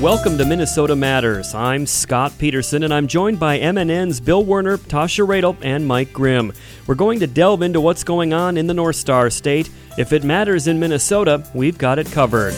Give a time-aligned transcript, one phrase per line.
[0.00, 1.54] Welcome to Minnesota Matters.
[1.54, 6.54] I'm Scott Peterson, and I'm joined by MNN's Bill Werner, Tasha Radel, and Mike Grimm.
[6.86, 9.68] We're going to delve into what's going on in the North Star State.
[9.98, 12.54] If it matters in Minnesota, we've got it covered.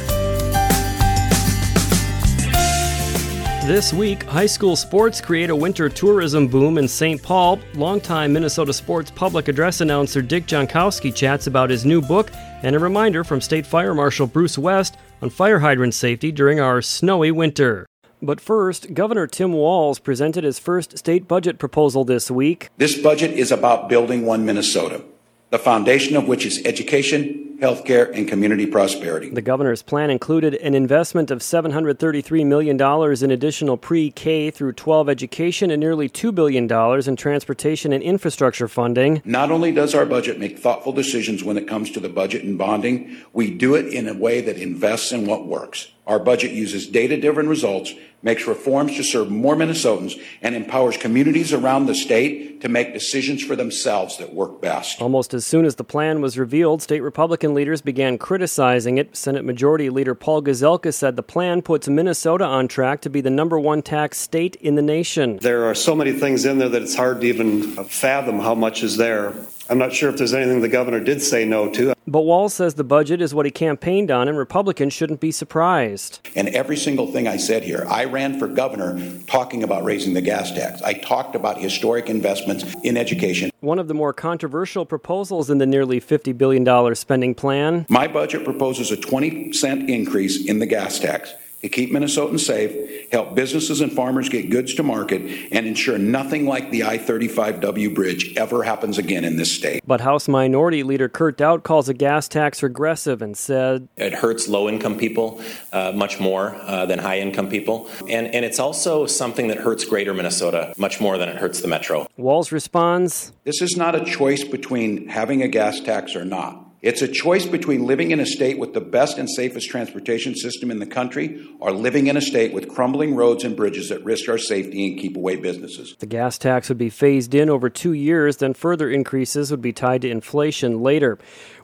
[3.67, 7.21] This week, high school sports create a winter tourism boom in St.
[7.21, 7.59] Paul.
[7.75, 12.31] Longtime Minnesota sports public address announcer Dick Jonckowski chats about his new book
[12.63, 16.83] and a reminder from State Fire Marshal Bruce West on fire hydrant safety during our
[16.83, 17.87] snowy winter.
[18.21, 22.69] But first, Governor Tim Walz presented his first state budget proposal this week.
[22.77, 25.03] This budget is about building one Minnesota,
[25.53, 29.29] the foundation of which is education, healthcare, and community prosperity.
[29.29, 32.81] The governor's plan included an investment of $733 million
[33.23, 36.65] in additional pre K through 12 education and nearly $2 billion
[37.07, 39.21] in transportation and infrastructure funding.
[39.27, 42.57] Not only does our budget make thoughtful decisions when it comes to the budget and
[42.57, 45.93] bonding, we do it in a way that invests in what works.
[46.07, 51.53] Our budget uses data driven results, makes reforms to serve more Minnesotans, and empowers communities
[51.53, 55.01] around the state to make decisions for themselves that work best.
[55.01, 59.17] Almost as soon as the plan was revealed, state Republican leaders began criticizing it.
[59.17, 63.31] Senate Majority Leader Paul Gazelka said the plan puts Minnesota on track to be the
[63.31, 65.39] number one tax state in the nation.
[65.39, 68.83] There are so many things in there that it's hard to even fathom how much
[68.83, 69.35] is there.
[69.73, 71.95] I'm not sure if there's anything the governor did say no to.
[72.07, 76.29] But Walz says the budget is what he campaigned on, and Republicans shouldn't be surprised.
[76.37, 80.21] And every single thing I said here, I ran for governor talking about raising the
[80.21, 80.83] gas tax.
[80.83, 83.51] I talked about historic investments in education.
[83.61, 87.87] One of the more controversial proposals in the nearly $50 billion spending plan.
[87.89, 93.11] My budget proposes a 20 cent increase in the gas tax to keep Minnesotans safe,
[93.13, 97.95] help businesses and farmers get goods to market, and ensure nothing like the I 35W
[97.95, 99.81] bridge ever happens again in this state.
[99.87, 104.49] But House Minority Leader Kurt Daudt calls a gas tax regressive and said it hurts
[104.49, 105.41] low income people
[105.73, 107.89] uh, much more uh, than high income people.
[108.09, 111.69] And, and it's also something that hurts greater Minnesota much more than it hurts the
[111.69, 112.09] metro.
[112.17, 116.62] Walz responds This is not a choice between having a gas tax or not.
[116.83, 120.69] It's a choice between living in a state with the best and safest transportation system
[120.69, 124.29] in the country or living in a state with crumbling roads and bridges that risk
[124.29, 125.95] our safety and keep away businesses.
[126.01, 129.73] The gas tax would be phased in over two years, then further increases would be
[129.73, 131.21] tied to inflation later.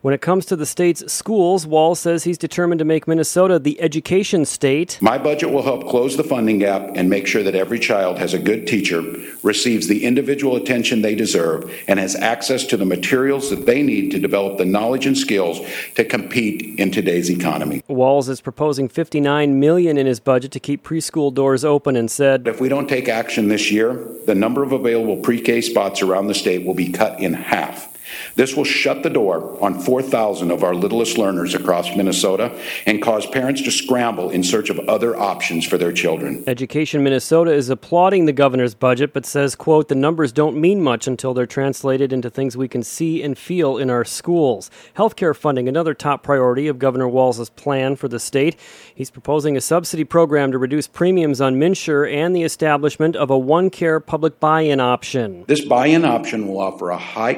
[0.08, 3.78] When it comes to the state's schools, Walz says he's determined to make Minnesota the
[3.78, 4.96] education state.
[5.02, 8.32] My budget will help close the funding gap and make sure that every child has
[8.32, 9.04] a good teacher,
[9.42, 14.10] receives the individual attention they deserve, and has access to the materials that they need
[14.12, 15.60] to develop the knowledge and skills
[15.96, 17.82] to compete in today's economy.
[17.86, 22.48] Walz is proposing 59 million in his budget to keep preschool doors open and said,
[22.48, 26.34] "If we don't take action this year, the number of available pre-K spots around the
[26.34, 27.88] state will be cut in half."
[28.34, 33.26] This will shut the door on 4,000 of our littlest learners across Minnesota and cause
[33.26, 36.44] parents to scramble in search of other options for their children.
[36.46, 41.06] Education Minnesota is applauding the governor's budget but says, quote, the numbers don't mean much
[41.06, 44.70] until they're translated into things we can see and feel in our schools.
[44.96, 48.56] Healthcare funding, another top priority of Governor Walz's plan for the state.
[48.94, 53.38] He's proposing a subsidy program to reduce premiums on MNsure and the establishment of a
[53.38, 55.44] one care public buy in option.
[55.46, 57.34] This buy in option will offer a high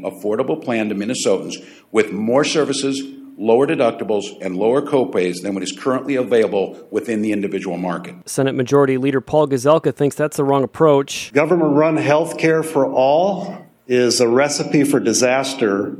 [0.00, 1.54] quality affordable plan to Minnesotans
[1.90, 3.02] with more services,
[3.36, 8.14] lower deductibles, and lower copays than what is currently available within the individual market.
[8.28, 11.32] Senate Majority Leader Paul Gazelka thinks that's the wrong approach.
[11.32, 15.96] Government run health care for all is a recipe for disaster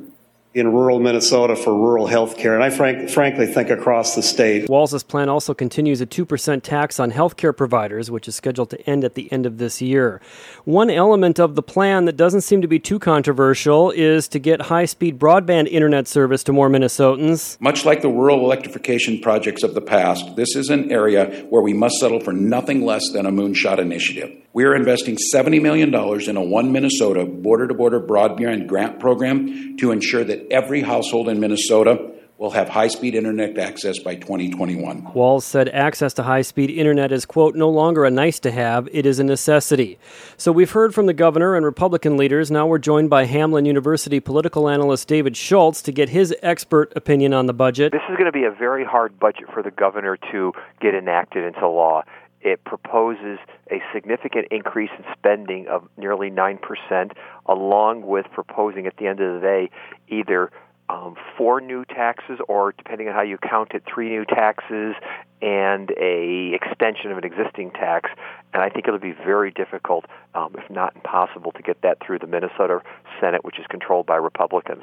[0.52, 4.68] in rural Minnesota for rural health care, and I frank, frankly think across the state.
[4.68, 9.04] Walz's plan also continues a 2% tax on healthcare providers, which is scheduled to end
[9.04, 10.20] at the end of this year.
[10.64, 14.62] One element of the plan that doesn't seem to be too controversial is to get
[14.62, 17.60] high speed broadband internet service to more Minnesotans.
[17.60, 21.72] Much like the rural electrification projects of the past, this is an area where we
[21.72, 24.36] must settle for nothing less than a moonshot initiative.
[24.52, 25.94] We are investing $70 million
[26.28, 31.28] in a One Minnesota border to border broadband grant program to ensure that every household
[31.28, 35.12] in Minnesota will have high speed internet access by 2021.
[35.12, 38.88] Walz said access to high speed internet is, quote, no longer a nice to have,
[38.90, 40.00] it is a necessity.
[40.36, 42.50] So we've heard from the governor and Republican leaders.
[42.50, 47.34] Now we're joined by Hamline University political analyst David Schultz to get his expert opinion
[47.34, 47.92] on the budget.
[47.92, 51.44] This is going to be a very hard budget for the governor to get enacted
[51.44, 52.02] into law.
[52.42, 53.38] It proposes
[53.70, 57.12] a significant increase in spending of nearly 9%,
[57.46, 59.70] along with proposing at the end of the day
[60.08, 60.50] either
[60.90, 64.94] um, four new taxes, or depending on how you count it, three new taxes
[65.40, 68.10] and a extension of an existing tax.
[68.52, 72.18] And I think it'll be very difficult, um, if not impossible, to get that through
[72.18, 72.80] the Minnesota
[73.20, 74.82] Senate, which is controlled by Republicans.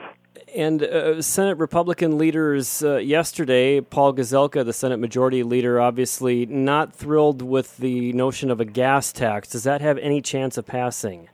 [0.56, 6.96] And uh, Senate Republican leaders uh, yesterday, Paul Gazelka, the Senate Majority Leader, obviously not
[6.96, 9.50] thrilled with the notion of a gas tax.
[9.50, 11.28] Does that have any chance of passing?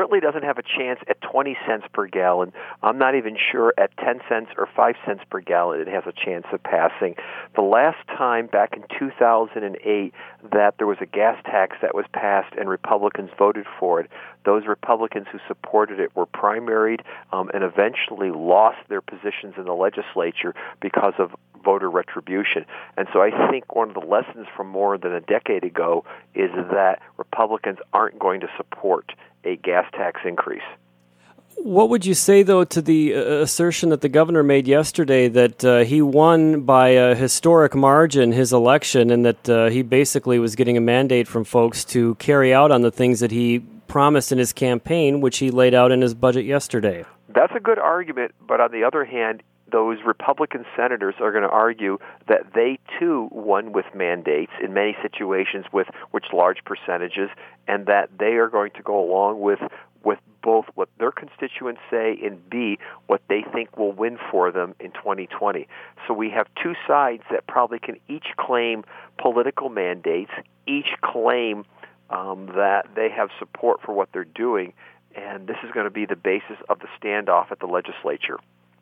[0.00, 2.54] Certainly doesn't have a chance at 20 cents per gallon.
[2.82, 6.12] I'm not even sure at 10 cents or 5 cents per gallon it has a
[6.12, 7.16] chance of passing.
[7.54, 10.14] The last time back in 2008
[10.52, 14.10] that there was a gas tax that was passed and Republicans voted for it,
[14.46, 17.00] those Republicans who supported it were primaried
[17.30, 22.64] um, and eventually lost their positions in the legislature because of voter retribution.
[22.96, 26.50] And so I think one of the lessons from more than a decade ago is
[26.72, 29.12] that Republicans aren't going to support
[29.44, 30.62] a gas tax increase.
[31.56, 35.62] What would you say, though, to the uh, assertion that the governor made yesterday that
[35.62, 40.56] uh, he won by a historic margin his election and that uh, he basically was
[40.56, 43.58] getting a mandate from folks to carry out on the things that he
[43.88, 47.04] promised in his campaign, which he laid out in his budget yesterday?
[47.28, 51.48] That's a good argument, but on the other hand, those Republican senators are going to
[51.48, 57.30] argue that they too won with mandates in many situations with which large percentages,
[57.66, 59.60] and that they are going to go along with
[60.02, 64.74] with both what their constituents say and B what they think will win for them
[64.80, 65.68] in 2020.
[66.08, 68.84] So we have two sides that probably can each claim
[69.18, 70.30] political mandates,
[70.66, 71.64] each claim
[72.08, 74.72] um, that they have support for what they're doing,
[75.14, 78.38] and this is going to be the basis of the standoff at the legislature.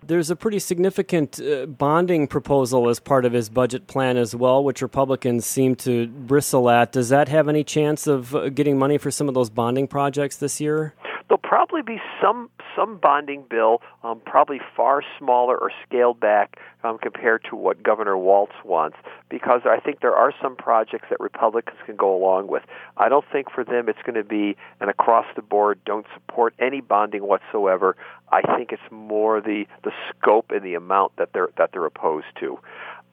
[0.06, 4.62] There's a pretty significant uh, bonding proposal as part of his budget plan as well,
[4.65, 6.93] which Republicans seem to bristle at.
[6.93, 10.37] Does that have any chance of uh, getting money for some of those bonding projects
[10.37, 10.95] this year?
[11.28, 16.96] There'll probably be some some bonding bill, um, probably far smaller or scaled back um,
[16.96, 18.96] compared to what Governor Walz wants,
[19.28, 22.62] because I think there are some projects that Republicans can go along with.
[22.96, 26.54] I don't think for them it's going to be an across the board don't support
[26.58, 27.96] any bonding whatsoever.
[28.32, 32.26] I think it's more the the scope and the amount that they're that they're opposed
[32.40, 32.58] to.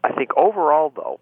[0.05, 1.19] I think overall though,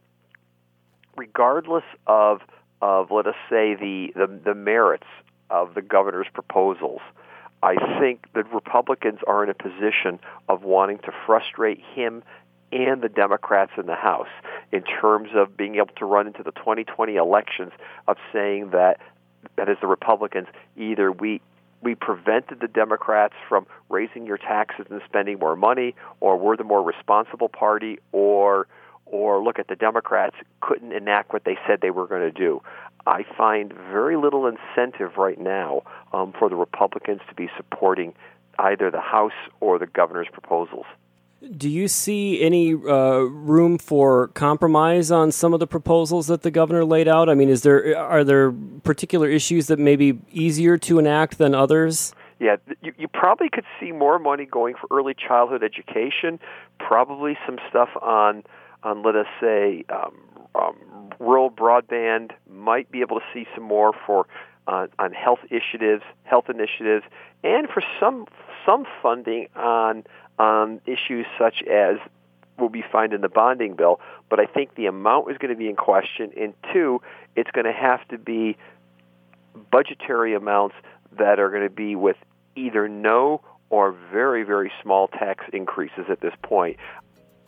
[1.17, 2.41] regardless of
[2.83, 5.07] of let us say the the, the merits
[5.49, 7.01] of the governor's proposals,
[7.61, 10.19] I think the Republicans are in a position
[10.49, 12.23] of wanting to frustrate him
[12.73, 14.27] and the Democrats in the House
[14.71, 17.71] in terms of being able to run into the 2020 elections
[18.07, 18.99] of saying that
[19.55, 21.41] that is the Republicans either we
[21.81, 26.63] we prevented the Democrats from raising your taxes and spending more money, or we're the
[26.63, 28.67] more responsible party, or
[29.13, 32.61] or look at the Democrats couldn't enact what they said they were going to do.
[33.05, 35.83] I find very little incentive right now
[36.13, 38.15] um, for the Republicans to be supporting
[38.57, 40.85] either the House or the governor's proposals.
[41.57, 46.51] Do you see any uh, room for compromise on some of the proposals that the
[46.51, 47.29] governor laid out?
[47.29, 48.51] I mean, is there are there
[48.83, 52.15] particular issues that may be easier to enact than others?
[52.39, 56.39] Yeah, you, you probably could see more money going for early childhood education.
[56.79, 58.43] Probably some stuff on
[58.83, 60.13] on let us say um,
[60.55, 62.31] um, rural broadband.
[62.49, 64.27] Might be able to see some more for
[64.67, 67.05] uh, on health initiatives, health initiatives,
[67.43, 68.25] and for some
[68.65, 70.03] some funding on
[70.39, 71.97] on issues such as
[72.59, 73.99] will be found in the bonding bill.
[74.29, 77.01] But I think the amount is going to be in question, and two,
[77.35, 78.57] it's going to have to be
[79.71, 80.75] budgetary amounts
[81.17, 82.17] that are going to be with
[82.55, 86.77] either no or very very small tax increases at this point.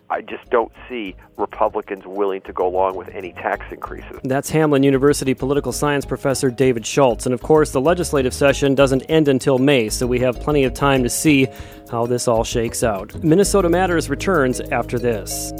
[0.09, 4.19] I just don't see Republicans willing to go along with any tax increases.
[4.23, 7.25] That's Hamline University political science professor David Schultz.
[7.25, 10.75] And of course, the legislative session doesn't end until May, so we have plenty of
[10.75, 11.47] time to see
[11.89, 13.15] how this all shakes out.
[13.23, 15.51] Minnesota Matters returns after this.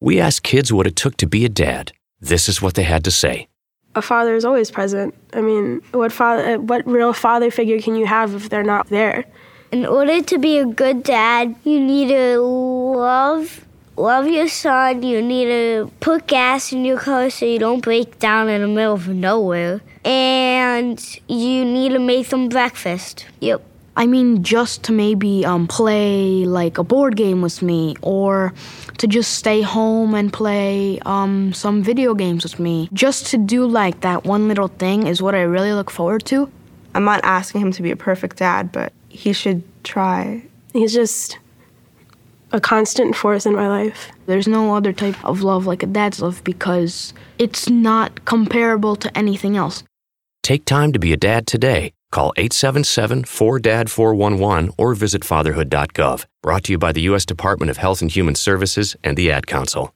[0.00, 1.92] We asked kids what it took to be a dad.
[2.20, 3.48] This is what they had to say.
[3.94, 5.14] A father is always present.
[5.34, 9.24] I mean, what father, what real father figure can you have if they're not there?
[9.74, 13.66] In order to be a good dad, you need to love
[13.96, 15.02] love your son.
[15.02, 18.68] You need to put gas in your car so you don't break down in the
[18.68, 19.80] middle of nowhere.
[20.04, 23.26] And you need to make them breakfast.
[23.40, 23.62] Yep.
[23.96, 28.54] I mean, just to maybe um, play like a board game with me, or
[28.98, 32.88] to just stay home and play um, some video games with me.
[32.92, 36.48] Just to do like that one little thing is what I really look forward to.
[36.94, 40.42] I'm not asking him to be a perfect dad, but he should try.
[40.72, 41.38] He's just
[42.52, 44.10] a constant force in my life.
[44.26, 49.16] There's no other type of love like a dad's love because it's not comparable to
[49.16, 49.84] anything else.
[50.42, 51.92] Take time to be a dad today.
[52.10, 56.26] Call 877 4DAD 411 or visit fatherhood.gov.
[56.42, 57.24] Brought to you by the U.S.
[57.24, 59.93] Department of Health and Human Services and the Ad Council.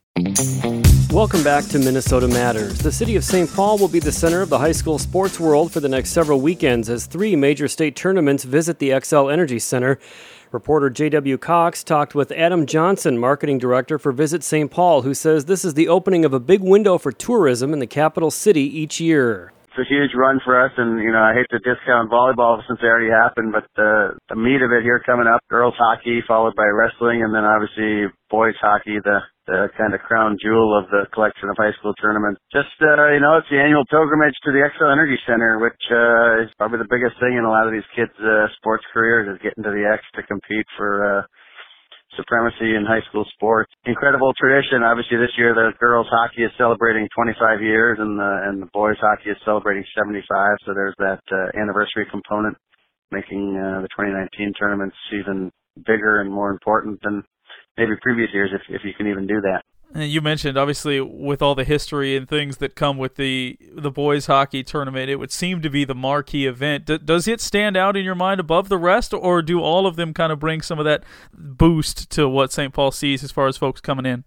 [1.10, 2.78] Welcome back to Minnesota Matters.
[2.78, 3.52] The city of St.
[3.52, 6.40] Paul will be the center of the high school sports world for the next several
[6.40, 9.98] weekends as three major state tournaments visit the Xcel Energy Center.
[10.52, 11.38] Reporter J.W.
[11.38, 14.70] Cox talked with Adam Johnson, marketing director for Visit St.
[14.70, 17.86] Paul, who says this is the opening of a big window for tourism in the
[17.86, 21.62] capital city each year a huge run for us, and you know I hate to
[21.62, 25.40] discount volleyball since it already happened, but the the meat of it here coming up:
[25.48, 29.18] girls hockey, followed by wrestling, and then obviously boys hockey, the
[29.48, 32.42] the kind of crown jewel of the collection of high school tournaments.
[32.52, 36.44] Just uh, you know, it's the annual pilgrimage to the Xcel Energy Center, which uh,
[36.44, 39.40] is probably the biggest thing in a lot of these kids' uh, sports careers is
[39.40, 40.90] getting to the X to compete for.
[41.00, 41.22] Uh,
[42.16, 43.72] supremacy in high school sports.
[43.84, 44.82] Incredible tradition.
[44.82, 48.96] Obviously, this year the girls hockey is celebrating 25 years, and the and the boys
[49.00, 50.24] hockey is celebrating 75.
[50.64, 52.56] So there's that uh, anniversary component,
[53.10, 55.50] making uh, the 2019 tournaments even
[55.86, 57.22] bigger and more important than
[57.76, 59.62] maybe previous years, if if you can even do that.
[59.94, 64.26] You mentioned obviously with all the history and things that come with the the boys
[64.26, 66.84] hockey tournament, it would seem to be the marquee event.
[66.84, 69.96] D- does it stand out in your mind above the rest, or do all of
[69.96, 72.74] them kind of bring some of that boost to what St.
[72.74, 74.24] Paul sees as far as folks coming in?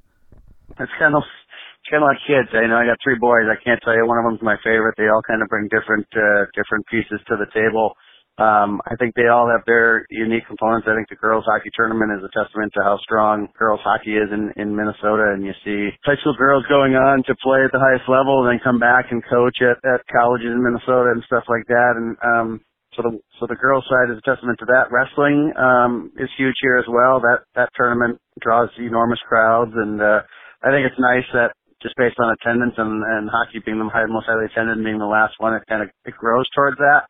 [0.79, 2.49] It's kind of it's kind of like kids.
[2.53, 3.45] You know, I got three boys.
[3.45, 4.95] I can't tell you one of them's my favorite.
[4.97, 7.93] They all kind of bring different uh, different pieces to the table.
[8.39, 10.87] Um, I think they all have their unique components.
[10.87, 14.31] I think the girls hockey tournament is a testament to how strong girls hockey is
[14.31, 15.35] in, in Minnesota.
[15.35, 18.49] And you see high school girls going on to play at the highest level and
[18.49, 21.93] then come back and coach at, at colleges in Minnesota and stuff like that.
[21.99, 22.49] And, um,
[22.95, 24.91] so the, so the girls side is a testament to that.
[24.91, 27.19] Wrestling, um, is huge here as well.
[27.19, 29.71] That, that tournament draws enormous crowds.
[29.75, 30.23] And, uh,
[30.63, 34.25] I think it's nice that just based on attendance and, and hockey being the most
[34.25, 37.09] highly attended and being the last one, it kind of, it grows towards that.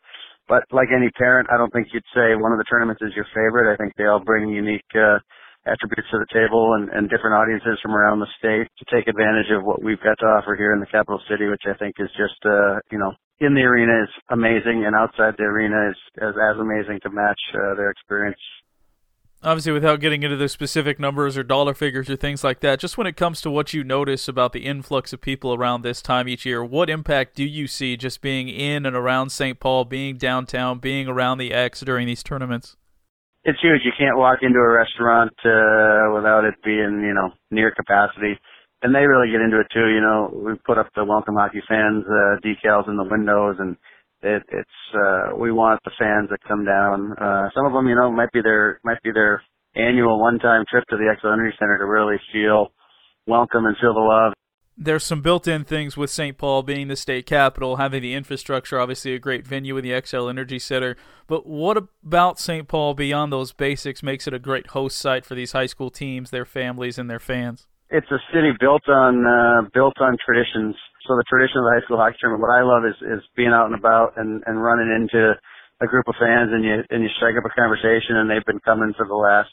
[0.51, 3.23] But like any parent, I don't think you'd say one of the tournaments is your
[3.31, 3.71] favorite.
[3.71, 5.23] I think they all bring unique uh,
[5.63, 9.47] attributes to the table and, and different audiences from around the state to take advantage
[9.55, 12.11] of what we've got to offer here in the capital city, which I think is
[12.19, 16.35] just, uh, you know, in the arena is amazing and outside the arena is, is
[16.35, 18.43] as amazing to match uh, their experience
[19.43, 22.97] obviously without getting into the specific numbers or dollar figures or things like that just
[22.97, 26.27] when it comes to what you notice about the influx of people around this time
[26.27, 30.17] each year what impact do you see just being in and around st paul being
[30.17, 32.77] downtown being around the x during these tournaments?
[33.43, 33.81] It's huge.
[33.83, 38.39] You can't walk into a restaurant uh, without it being you know near capacity.
[38.83, 39.89] And they really get into it too.
[39.89, 43.77] You know we put up the welcome hockey fans uh, decals in the windows and
[44.23, 47.13] it, it's uh, we want the fans that come down.
[47.13, 49.41] Uh, some of them, you know, might be their might be their
[49.75, 52.67] annual one-time trip to the Xcel Energy Center to really feel
[53.25, 54.33] welcome and feel the love.
[54.77, 56.37] There's some built-in things with St.
[56.37, 60.29] Paul being the state capital, having the infrastructure, obviously a great venue with the Xcel
[60.29, 60.95] Energy Center.
[61.27, 62.67] But what about St.
[62.67, 66.31] Paul beyond those basics makes it a great host site for these high school teams,
[66.31, 67.67] their families, and their fans?
[67.89, 70.75] It's a city built on uh, built on traditions
[71.11, 73.51] so the tradition of the high school hockey tournament, what I love is, is being
[73.51, 75.35] out and about and, and running into
[75.83, 78.63] a group of fans and you, and you strike up a conversation and they've been
[78.63, 79.51] coming for the last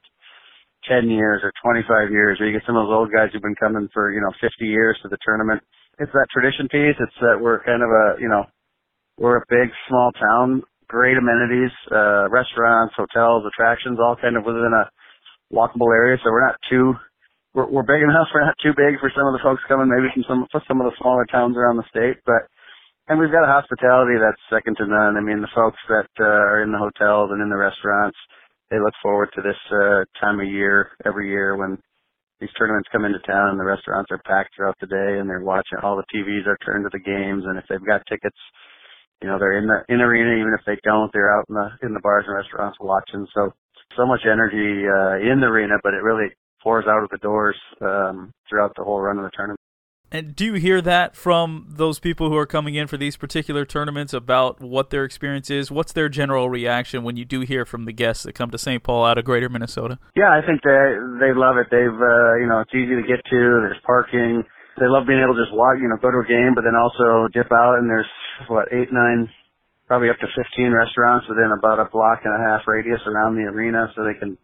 [0.86, 3.58] 10 years or 25 years, or you get some of those old guys who've been
[3.58, 5.58] coming for, you know, 50 years to the tournament.
[5.98, 6.94] It's that tradition piece.
[6.94, 8.46] It's that we're kind of a, you know,
[9.18, 14.70] we're a big, small town, great amenities, uh, restaurants, hotels, attractions, all kind of within
[14.70, 14.86] a
[15.50, 16.22] walkable area.
[16.22, 16.94] So we're not too
[17.54, 18.28] we're, we're big enough.
[18.34, 20.80] We're not too big for some of the folks coming, maybe from some for some
[20.80, 22.48] of the smaller towns around the state, but
[23.08, 25.16] and we've got a hospitality that's second to none.
[25.16, 28.16] I mean, the folks that uh, are in the hotels and in the restaurants,
[28.70, 31.80] they look forward to this uh, time of year every year when
[32.40, 35.42] these tournaments come into town and the restaurants are packed throughout the day and they're
[35.42, 38.36] watching all the TVs are turned to the games and if they've got tickets,
[39.22, 41.68] you know, they're in the in arena even if they don't, they're out in the
[41.82, 43.26] in the bars and restaurants watching.
[43.34, 43.50] So
[43.96, 46.30] so much energy uh in the arena, but it really
[46.62, 49.58] pours out of the doors um, throughout the whole run of the tournament.
[50.10, 53.66] And do you hear that from those people who are coming in for these particular
[53.66, 55.70] tournaments about what their experience is?
[55.70, 58.82] What's their general reaction when you do hear from the guests that come to St.
[58.82, 59.98] Paul out of Greater Minnesota?
[60.16, 61.68] Yeah, I think they they love it.
[61.70, 63.40] They've uh, you know it's easy to get to.
[63.68, 64.44] There's parking.
[64.80, 66.78] They love being able to just walk, you know, go to a game, but then
[66.78, 67.76] also dip out.
[67.76, 68.08] And there's
[68.46, 69.28] what eight, nine,
[69.90, 73.44] probably up to 15 restaurants within about a block and a half radius around the
[73.44, 74.38] arena, so they can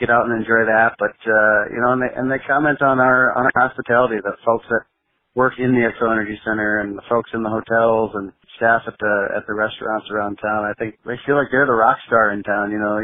[0.00, 0.94] get out and enjoy that.
[0.98, 4.38] But uh, you know, and they and they comment on our on our hospitality, the
[4.44, 4.86] folks that
[5.34, 8.98] work in the Xcel Energy Center and the folks in the hotels and staff at
[8.98, 10.66] the at the restaurants around town.
[10.66, 12.70] I think they feel like they're the rock star in town.
[12.70, 12.98] You know,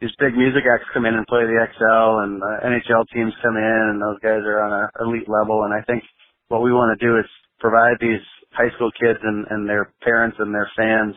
[0.00, 3.56] these big music acts come in and play the Xcel, and uh, NHL teams come
[3.56, 5.62] in, and those guys are on an elite level.
[5.62, 6.02] And I think
[6.48, 7.26] what we want to do is
[7.60, 8.22] provide these
[8.52, 11.14] high school kids and, and their parents and their fans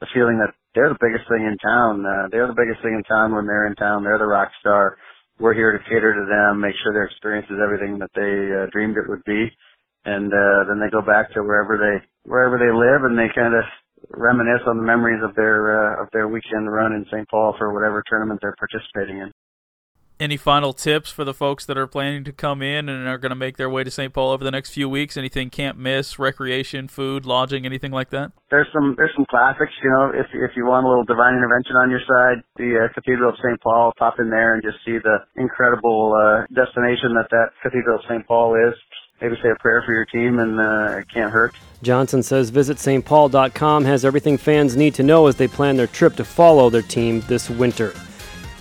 [0.00, 2.04] the feeling that they're the biggest thing in town.
[2.04, 4.04] Uh, they're the biggest thing in town when they're in town.
[4.04, 5.00] They're the rock star.
[5.40, 8.68] We're here to cater to them, make sure their experience is everything that they uh,
[8.72, 9.48] dreamed it would be,
[10.04, 13.56] and uh, then they go back to wherever they wherever they live, and they kind
[13.56, 13.64] of
[14.12, 17.28] reminisce on the memories of their uh, of their weekend run in St.
[17.28, 19.32] Paul for whatever tournament they're participating in.
[20.18, 23.30] Any final tips for the folks that are planning to come in and are going
[23.30, 24.14] to make their way to St.
[24.14, 25.18] Paul over the next few weeks?
[25.18, 26.18] Anything can't miss?
[26.18, 28.32] Recreation, food, lodging, anything like that?
[28.50, 29.72] There's some there's some classics.
[29.84, 32.92] You know, if if you want a little divine intervention on your side, the uh,
[32.94, 33.60] Cathedral of St.
[33.60, 38.04] Paul, pop in there and just see the incredible uh, destination that that Cathedral of
[38.08, 38.26] St.
[38.26, 38.74] Paul is
[39.20, 41.54] maybe say a prayer for your team, and uh, it can't hurt.
[41.82, 46.16] Johnson says visit stpaul.com has everything fans need to know as they plan their trip
[46.16, 47.92] to follow their team this winter.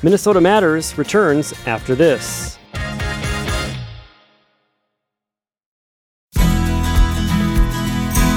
[0.06, 2.60] Minnesota Matters returns after this.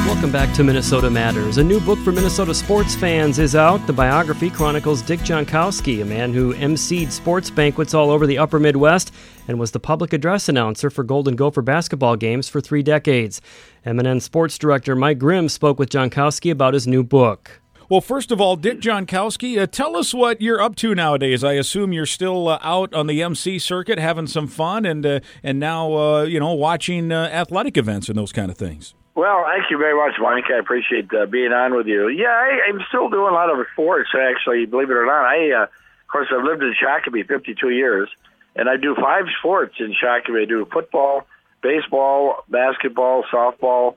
[0.06, 1.58] Welcome back to Minnesota Matters.
[1.58, 3.86] A new book for Minnesota sports fans is out.
[3.86, 8.58] The biography chronicles Dick Jonckowski, a man who emceed sports banquets all over the upper
[8.58, 9.12] Midwest
[9.46, 13.42] and was the public address announcer for Golden Gopher basketball games for three decades.
[13.84, 17.60] MNN sports director Mike Grimm spoke with Jonckowski about his new book.
[17.90, 21.42] Well, first of all, Dick Jonckowski, uh, tell us what you're up to nowadays.
[21.42, 25.20] I assume you're still uh, out on the MC circuit having some fun and uh,
[25.42, 28.94] and now uh, you know watching uh, athletic events and those kind of things.
[29.14, 30.44] Well, thank you very much, Mike.
[30.54, 32.08] I appreciate uh, being on with you.
[32.08, 35.24] Yeah, I, I'm still doing a lot of sports, actually, believe it or not.
[35.24, 35.68] I, of
[36.08, 38.10] course, I've lived in Shakopee 52 years,
[38.54, 40.42] and I do five sports in Shakopee.
[40.42, 41.26] I do football,
[41.62, 43.96] baseball, basketball, softball,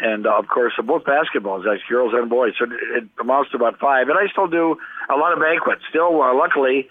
[0.00, 2.54] and, uh, of course, both basketballs, that's girls and boys.
[2.58, 4.08] So it amounts to about five.
[4.08, 4.76] And I still do
[5.10, 5.82] a lot of banquets.
[5.88, 6.88] Still, uh, luckily,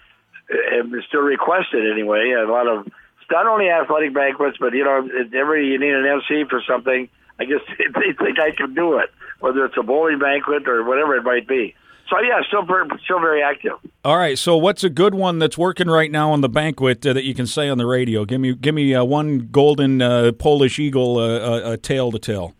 [0.50, 2.86] I'm still requested anyway, a lot of
[3.30, 7.44] not only athletic banquets, but, you know, every you need an MC for something– I
[7.44, 9.10] guess they think I can do it,
[9.40, 11.74] whether it's a bowling banquet or whatever it might be.
[12.10, 13.72] So yeah, still very, still very active.
[14.02, 14.38] All right.
[14.38, 17.34] So what's a good one that's working right now on the banquet uh, that you
[17.34, 18.24] can say on the radio?
[18.24, 22.54] Give me give me uh, one golden uh, Polish eagle uh, uh, tale to tell.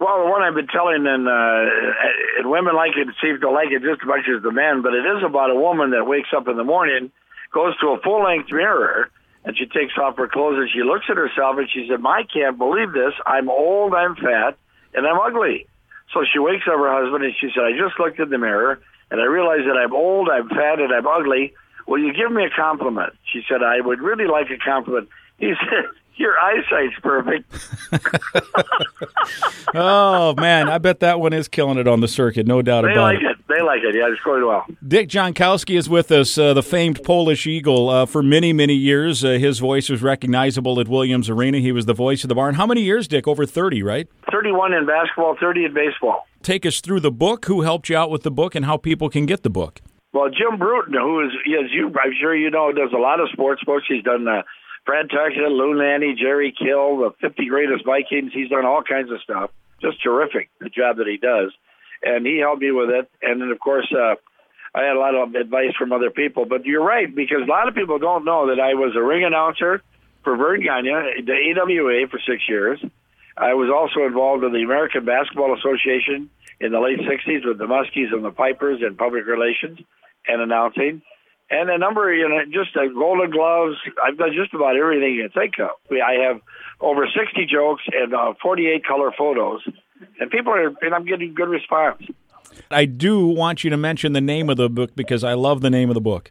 [0.00, 3.68] Well, the one I've been telling, and, uh, and women like it, seem to like
[3.68, 4.80] it just as much as the men.
[4.80, 7.12] But it is about a woman that wakes up in the morning,
[7.52, 9.10] goes to a full length mirror,
[9.44, 12.24] and she takes off her clothes and she looks at herself and she said, I
[12.24, 13.12] can't believe this.
[13.26, 14.56] I'm old, I'm fat,
[14.94, 15.66] and I'm ugly.
[16.12, 18.80] So she wakes up her husband and she said, I just looked in the mirror
[19.10, 21.52] and I realized that I'm old, I'm fat, and I'm ugly.
[21.86, 23.14] Will you give me a compliment?
[23.32, 25.08] She said, I would really like a compliment.
[25.38, 27.52] He said, your eyesight's perfect.
[29.74, 32.90] oh man, I bet that one is killing it on the circuit, no doubt about
[32.90, 32.94] it.
[32.94, 33.36] they about like it.
[33.48, 33.94] They like it.
[33.96, 34.64] Yeah, it's going well.
[34.86, 37.88] Dick Jonckowski is with us, uh, the famed Polish Eagle.
[37.88, 41.58] Uh, for many, many years, uh, his voice was recognizable at Williams Arena.
[41.58, 42.54] He was the voice of the barn.
[42.54, 43.26] How many years, Dick?
[43.26, 44.08] Over thirty, right?
[44.30, 46.26] Thirty-one in basketball, thirty in baseball.
[46.42, 47.46] Take us through the book.
[47.46, 49.80] Who helped you out with the book, and how people can get the book?
[50.12, 51.30] Well, Jim Bruton, who is,
[51.64, 53.84] as you, I'm sure you know, does a lot of sports books.
[53.88, 54.42] He's done uh,
[54.90, 58.32] Fred Tucker, Lou Nanne, Jerry Kill, the 50 Greatest Vikings.
[58.34, 59.50] He's done all kinds of stuff.
[59.80, 61.52] Just terrific, the job that he does.
[62.02, 63.08] And he helped me with it.
[63.22, 64.16] And then, of course, uh,
[64.74, 66.44] I had a lot of advice from other people.
[66.44, 69.22] But you're right, because a lot of people don't know that I was a ring
[69.22, 69.80] announcer
[70.24, 72.82] for Verne Gagne, the AWA, for six years.
[73.36, 77.66] I was also involved in the American Basketball Association in the late 60s with the
[77.66, 79.78] Muskies and the Pipers in public relations
[80.26, 81.00] and announcing
[81.50, 83.76] and a number, you know, just uh, Golden Gloves.
[84.02, 85.70] I've done just about everything you can think of.
[85.90, 86.40] I have
[86.80, 89.60] over 60 jokes and uh, 48 color photos,
[90.18, 92.02] and people are, and I'm getting good response.
[92.70, 95.70] I do want you to mention the name of the book because I love the
[95.70, 96.30] name of the book.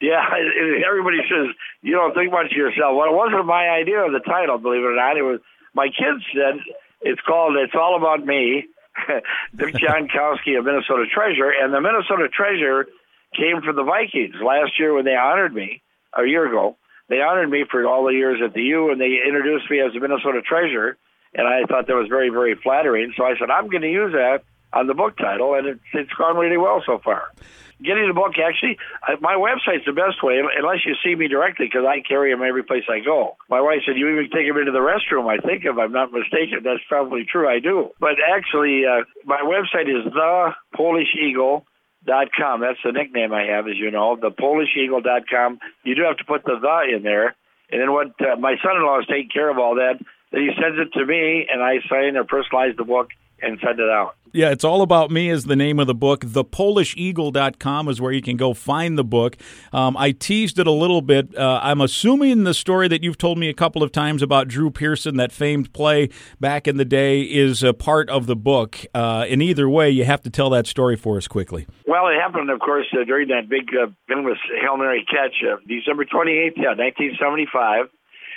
[0.00, 0.22] Yeah,
[0.86, 2.94] everybody says you don't think much of yourself.
[2.96, 5.16] Well, it wasn't my idea of the title, believe it or not.
[5.16, 5.40] It was
[5.74, 6.60] my kids said
[7.00, 8.66] it's called "It's All About Me."
[9.56, 12.86] Dick Jonckowski, a Minnesota Treasure, and the Minnesota Treasure
[13.36, 15.82] came from the Vikings last year when they honored me
[16.16, 16.76] a year ago.
[17.08, 19.94] They honored me for all the years at the U, and they introduced me as
[19.96, 20.96] a Minnesota Treasure,
[21.34, 23.12] and I thought that was very, very flattering.
[23.16, 26.12] So I said I'm going to use that on the book title, and it's, it's
[26.12, 27.32] gone really well so far.
[27.80, 28.76] Getting the book, actually,
[29.20, 32.64] my website's the best way, unless you see me directly, because I carry them every
[32.64, 33.36] place I go.
[33.48, 36.12] My wife said, you even take them into the restroom, I think, if I'm not
[36.12, 36.60] mistaken.
[36.64, 37.90] That's probably true, I do.
[38.00, 41.66] But actually, uh, my website is the Polish Eagle
[42.08, 42.60] dot com.
[42.60, 45.60] That's the nickname I have, as you know, the Polish Eagle dot com.
[45.84, 47.36] You do have to put the the in there,
[47.70, 48.18] and then what?
[48.18, 50.00] Uh, my son-in-law is taking care of all that.
[50.32, 53.78] Then he sends it to me, and I sign or personalize the book and send
[53.78, 54.17] it out.
[54.32, 56.20] Yeah, it's all about me is the name of the book.
[56.20, 59.36] ThePolishEagle.com is where you can go find the book.
[59.72, 61.36] Um, I teased it a little bit.
[61.36, 64.70] Uh, I'm assuming the story that you've told me a couple of times about Drew
[64.70, 66.10] Pearson, that famed play
[66.40, 68.84] back in the day, is a part of the book.
[68.94, 71.66] Uh, in either way, you have to tell that story for us quickly.
[71.86, 75.56] Well, it happened, of course, uh, during that big uh, famous Hail Mary catch, uh,
[75.66, 77.86] December 28th, yeah, 1975.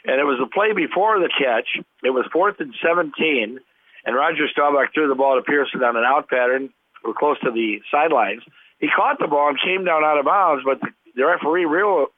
[0.04, 1.78] And it was the play before the catch.
[2.04, 3.60] It was fourth and 17
[4.06, 6.70] and Roger Staubach threw the ball to Pearson on an out pattern.
[7.04, 8.42] We're close to the sidelines.
[8.80, 10.80] He caught the ball and came down out of bounds, but
[11.16, 12.10] the referee ruled,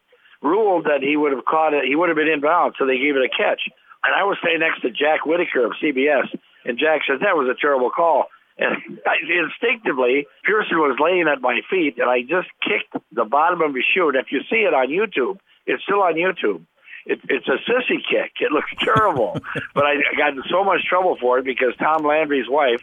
[0.41, 1.83] ruled that he would have caught it.
[1.85, 3.67] He would have been in bounds, so they gave it a catch.
[4.03, 6.27] And I was standing next to Jack Whitaker of CBS,
[6.65, 8.27] and Jack said that was a terrible call.
[8.57, 13.61] And I, instinctively, Pearson was laying at my feet, and I just kicked the bottom
[13.61, 14.09] of his shoe.
[14.09, 16.63] And if you see it on YouTube, it's still on YouTube
[17.05, 18.33] it, it's a sissy kick.
[18.39, 19.37] It looks terrible,
[19.73, 22.81] but I, I got in so much trouble for it because Tom Landry's wife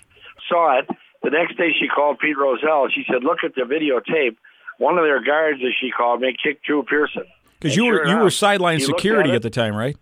[0.48, 0.88] saw it.
[1.22, 2.88] The next day, she called Pete Rozelle.
[2.88, 4.36] She said, "Look at the videotape.
[4.78, 7.24] One of their guards, as she called me, kicked Drew Pearson."
[7.58, 9.96] Because you were you were sideline security at, at, the time, right?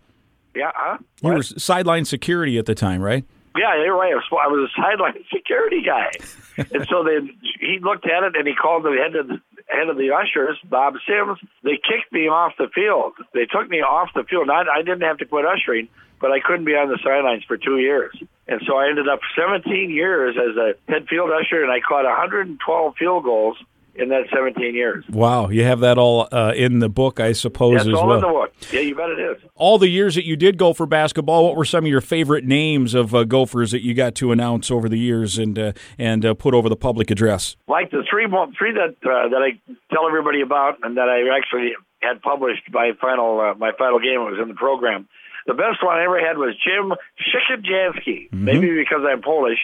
[0.55, 0.97] Yeah, huh?
[1.21, 3.25] You were sideline security at the time, right?
[3.57, 4.13] Yeah, you're right.
[4.13, 6.09] I was a sideline security guy,
[6.57, 7.29] and so then
[7.59, 10.57] he looked at it and he called the head of the head of the ushers,
[10.63, 13.13] Bob Sims, they kicked me off the field.
[13.33, 14.49] They took me off the field.
[14.49, 15.87] I, I didn't have to quit ushering,
[16.19, 18.15] but I couldn't be on the sidelines for two years.
[18.47, 22.05] And so I ended up 17 years as a head field usher, and I caught
[22.05, 23.57] 112 field goals
[23.99, 25.05] in that 17 years.
[25.09, 28.15] Wow, you have that all uh, in the book, I suppose, yeah, as all well.
[28.15, 28.53] in the book.
[28.71, 29.37] Yeah, you bet it is.
[29.55, 32.93] All the years that you did Gopher basketball, what were some of your favorite names
[32.93, 36.33] of uh, Gophers that you got to announce over the years and uh, and uh,
[36.33, 37.55] put over the public address?
[37.67, 39.59] Like the three three that uh, that I
[39.93, 44.21] tell everybody about, and that I actually had published my final uh, my final game
[44.21, 45.07] was in the program.
[45.47, 48.29] The best one I ever had was Jim Shikenjanski.
[48.29, 48.43] Mm-hmm.
[48.45, 49.59] Maybe because I'm Polish,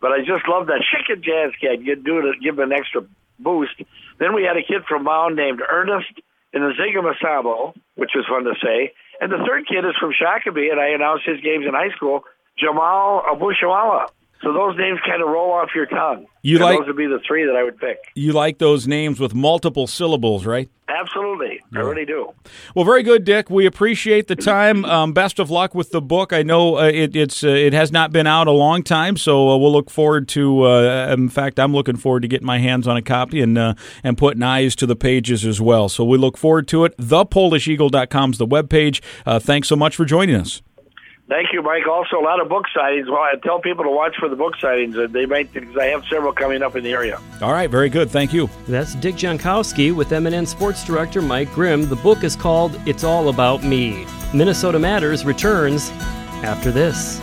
[0.00, 1.70] but I just love that Shikenjanski.
[1.70, 3.02] I'd do it, give him an extra
[3.38, 3.74] boost.
[4.18, 6.12] Then we had a kid from Mound named Ernest
[6.54, 8.92] Nzigamasabo, which was fun to say.
[9.20, 12.24] And the third kid is from Shakopee, and I announced his games in high school,
[12.58, 14.08] Jamal Abushamala.
[14.42, 16.26] So those names kind of roll off your tongue.
[16.42, 17.98] You and like those would be the three that I would pick.
[18.14, 20.70] You like those names with multiple syllables, right?
[20.88, 21.80] Absolutely, yeah.
[21.80, 22.32] I really do.
[22.74, 23.50] Well, very good, Dick.
[23.50, 24.84] We appreciate the time.
[24.84, 26.32] Um, best of luck with the book.
[26.32, 29.50] I know uh, it, it's uh, it has not been out a long time, so
[29.50, 30.62] uh, we'll look forward to.
[30.62, 33.74] Uh, in fact, I'm looking forward to getting my hands on a copy and uh,
[34.04, 35.88] and putting eyes to the pages as well.
[35.88, 36.96] So we look forward to it.
[36.96, 39.02] ThePolishEagle.com is the webpage.
[39.26, 40.62] Uh, thanks so much for joining us.
[41.28, 41.86] Thank you, Mike.
[41.86, 43.08] Also, a lot of book sightings.
[43.08, 44.96] Well, I tell people to watch for the book sightings.
[44.96, 47.20] Uh, they might because I have several coming up in the area.
[47.42, 48.10] All right, very good.
[48.10, 48.48] Thank you.
[48.66, 51.86] That's Dick Jonckowski with MNN Sports Director Mike Grimm.
[51.88, 55.90] The book is called "It's All About Me." Minnesota Matters returns
[56.42, 57.20] after this.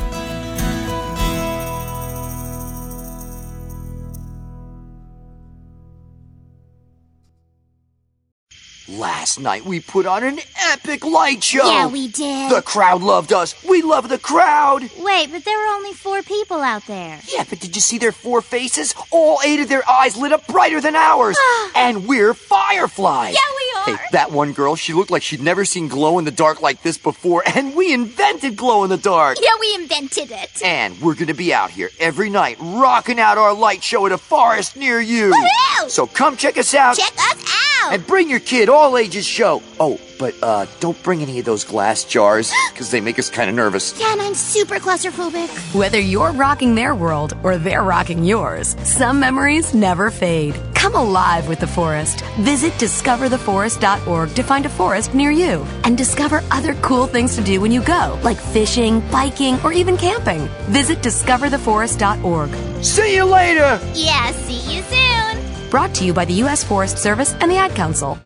[8.96, 10.40] Last night we put on an
[10.72, 11.68] epic light show.
[11.70, 12.50] Yeah, we did.
[12.50, 13.54] The crowd loved us.
[13.68, 14.90] We love the crowd.
[14.98, 17.20] Wait, but there were only four people out there.
[17.28, 18.96] Yeah, but did you see their four faces?
[19.12, 21.38] All eight of their eyes lit up brighter than ours.
[21.76, 23.34] and we're fireflies.
[23.34, 23.55] Yeah.
[23.86, 26.82] Hey, that one girl, she looked like she'd never seen glow in the dark like
[26.82, 29.38] this before, and we invented glow in the dark.
[29.42, 30.64] Yeah, we invented it.
[30.64, 34.18] And we're gonna be out here every night rocking out our light show at a
[34.18, 35.32] forest near you.
[35.32, 35.90] Woohoo!
[35.90, 36.98] So come check us out.
[36.98, 37.94] Check us out.
[37.94, 39.62] And bring your kid all ages show.
[39.80, 43.50] Oh, but uh, don't bring any of those glass jars because they make us kind
[43.50, 44.00] of nervous.
[44.00, 45.76] Yeah, and I'm super claustrophobic.
[45.76, 50.56] Whether you're rocking their world or they're rocking yours, some memories never fade.
[50.86, 52.22] Come alive with the forest.
[52.38, 57.60] Visit discovertheforest.org to find a forest near you and discover other cool things to do
[57.60, 60.48] when you go, like fishing, biking, or even camping.
[60.70, 62.84] Visit discovertheforest.org.
[62.84, 63.80] See you later.
[63.96, 65.72] Yeah, see you soon.
[65.72, 66.64] Brought to you by the U.S.
[66.64, 68.20] Forest Service and the Ad Council.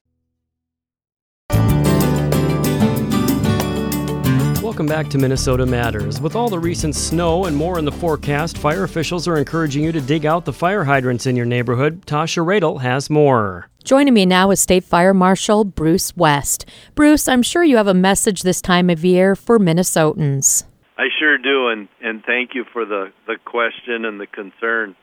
[4.79, 6.21] Welcome back to Minnesota Matters.
[6.21, 9.91] With all the recent snow and more in the forecast, fire officials are encouraging you
[9.91, 12.05] to dig out the fire hydrants in your neighborhood.
[12.05, 13.67] Tasha Radel has more.
[13.83, 16.65] Joining me now is State Fire Marshal Bruce West.
[16.95, 20.63] Bruce, I'm sure you have a message this time of year for Minnesotans.
[20.97, 24.95] I sure do, and, and thank you for the, the question and the concern.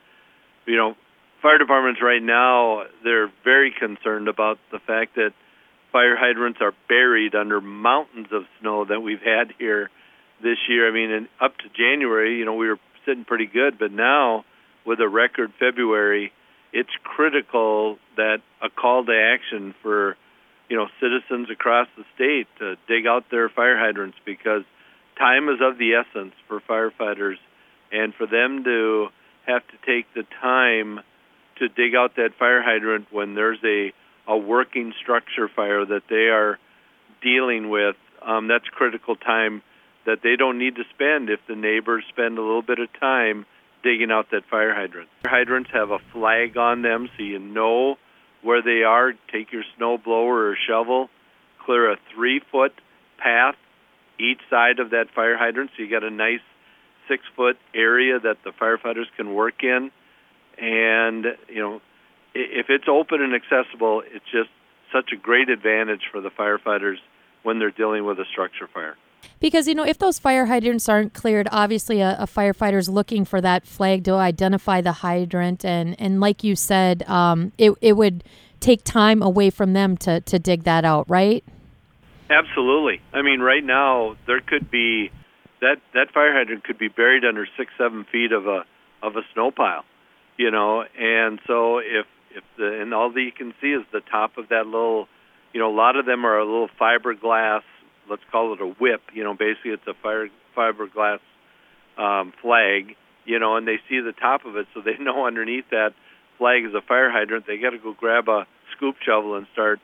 [0.64, 0.94] You know,
[1.42, 5.32] fire departments right now, they're very concerned about the fact that
[5.96, 9.88] fire hydrants are buried under mountains of snow that we've had here
[10.42, 10.86] this year.
[10.86, 14.44] I mean, and up to January, you know, we were sitting pretty good, but now
[14.84, 16.32] with a record February,
[16.70, 20.18] it's critical that a call to action for,
[20.68, 24.64] you know, citizens across the state to dig out their fire hydrants because
[25.18, 27.36] time is of the essence for firefighters
[27.90, 29.06] and for them to
[29.46, 31.00] have to take the time
[31.56, 33.94] to dig out that fire hydrant when there's a
[34.28, 36.58] a working structure fire that they are
[37.22, 37.96] dealing with.
[38.22, 39.62] Um, that's critical time
[40.04, 43.46] that they don't need to spend if the neighbors spend a little bit of time
[43.82, 45.08] digging out that fire hydrant.
[45.22, 47.96] Fire hydrants have a flag on them so you know
[48.42, 49.12] where they are.
[49.32, 51.08] Take your snow blower or shovel,
[51.64, 52.72] clear a three foot
[53.18, 53.56] path
[54.18, 56.40] each side of that fire hydrant so you got a nice
[57.08, 59.90] six foot area that the firefighters can work in.
[60.58, 61.80] And, you know,
[62.36, 64.50] if it's open and accessible, it's just
[64.92, 66.96] such a great advantage for the firefighters
[67.42, 68.96] when they're dealing with a structure fire.
[69.40, 73.40] Because, you know, if those fire hydrants aren't cleared, obviously a, a firefighter's looking for
[73.40, 75.64] that flag to identify the hydrant.
[75.64, 78.24] And, and like you said, um, it, it would
[78.60, 81.44] take time away from them to, to dig that out, right?
[82.30, 83.00] Absolutely.
[83.12, 85.10] I mean, right now, there could be
[85.60, 88.64] that, that fire hydrant could be buried under six, seven feet of a,
[89.02, 89.84] of a snow pile,
[90.36, 94.00] you know, and so if, if the, and all that you can see is the
[94.00, 95.08] top of that little,
[95.52, 97.62] you know, a lot of them are a little fiberglass
[98.08, 99.02] let's call it a whip.
[99.12, 101.20] You know, basically it's a fire fiberglass
[101.98, 102.96] um, flag.
[103.24, 105.90] You know, and they see the top of it, so they know underneath that
[106.38, 107.46] flag is a fire hydrant.
[107.46, 108.46] They got to go grab a
[108.76, 109.80] scoop shovel and start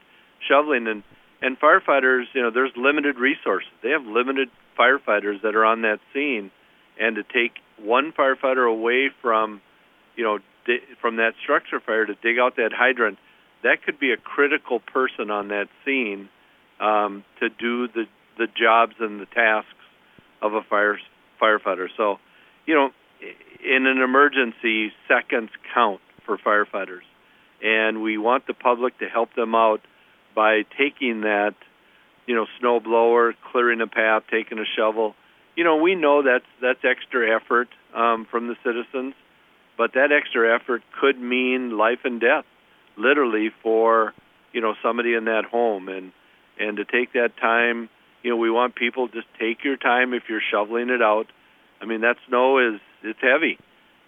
[0.48, 0.86] shoveling.
[0.86, 1.02] And
[1.40, 3.70] and firefighters, you know, there's limited resources.
[3.82, 6.50] They have limited firefighters that are on that scene,
[7.00, 9.60] and to take one firefighter away from,
[10.14, 10.38] you know,
[11.01, 13.18] from that structure fire to dig out that hydrant,
[13.62, 16.29] that could be a critical person on that scene
[16.81, 18.05] um, to do the
[18.38, 19.68] the jobs and the tasks
[20.40, 20.98] of a fire
[21.40, 21.88] firefighter.
[21.96, 22.18] So,
[22.66, 22.90] you know,
[23.64, 27.03] in an emergency, seconds count for firefighters,
[27.62, 29.81] and we want the public to help them out
[30.35, 31.55] by taking that,
[32.27, 35.14] you know, snow blower, clearing a path, taking a shovel.
[35.57, 39.14] You know, we know that's that's extra effort um, from the citizens,
[39.76, 42.44] but that extra effort could mean life and death,
[42.96, 44.12] literally for
[44.52, 45.88] you know somebody in that home.
[45.88, 46.12] And
[46.58, 47.88] and to take that time
[48.22, 51.26] you know we want people just take your time if you're shoveling it out.
[51.80, 53.58] I mean that snow is it's heavy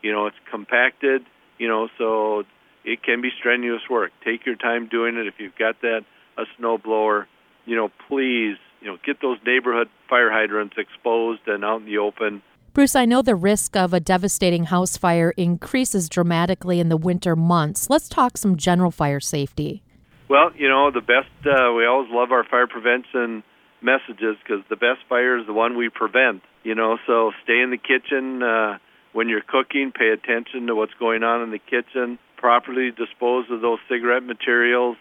[0.03, 1.24] you know it's compacted
[1.59, 2.44] you know so
[2.85, 4.12] it can be strenuous work.
[4.24, 5.27] Take your time doing it.
[5.27, 6.05] If you've got that
[6.37, 7.27] a snow blower
[7.64, 11.98] you know please you know get those neighborhood fire hydrants exposed and out in the
[11.98, 12.42] open
[12.75, 17.37] Bruce, I know the risk of a devastating house fire increases dramatically in the winter
[17.37, 17.89] months.
[17.89, 19.85] Let's talk some general fire safety.
[20.29, 23.45] Well, you know, the best, uh, we always love our fire prevention
[23.81, 26.43] messages because the best fire is the one we prevent.
[26.65, 28.79] You know, so stay in the kitchen uh,
[29.13, 33.61] when you're cooking, pay attention to what's going on in the kitchen, properly dispose of
[33.61, 34.97] those cigarette materials,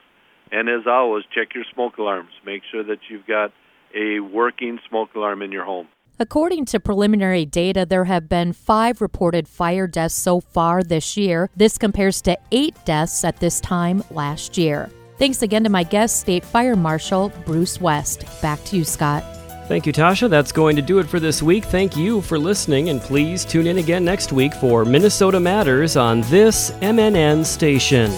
[0.52, 2.34] and as always, check your smoke alarms.
[2.46, 3.52] Make sure that you've got
[3.96, 5.88] a working smoke alarm in your home.
[6.20, 11.50] According to preliminary data, there have been five reported fire deaths so far this year.
[11.56, 14.92] This compares to eight deaths at this time last year.
[15.18, 18.26] Thanks again to my guest, State Fire Marshal Bruce West.
[18.42, 19.24] Back to you, Scott.
[19.68, 20.30] Thank you, Tasha.
[20.30, 21.66] That's going to do it for this week.
[21.66, 26.22] Thank you for listening, and please tune in again next week for Minnesota Matters on
[26.22, 28.12] this MNN station.